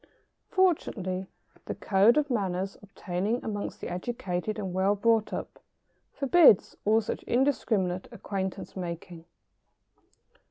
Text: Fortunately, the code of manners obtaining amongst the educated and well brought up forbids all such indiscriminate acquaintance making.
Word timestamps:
Fortunately, 0.49 1.27
the 1.65 1.75
code 1.75 2.17
of 2.17 2.31
manners 2.31 2.75
obtaining 2.81 3.45
amongst 3.45 3.81
the 3.81 3.87
educated 3.87 4.57
and 4.57 4.73
well 4.73 4.95
brought 4.95 5.31
up 5.31 5.59
forbids 6.11 6.75
all 6.85 7.01
such 7.01 7.21
indiscriminate 7.27 8.07
acquaintance 8.11 8.75
making. 8.75 9.25